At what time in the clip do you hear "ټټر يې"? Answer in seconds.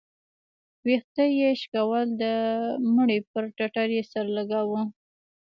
3.57-4.03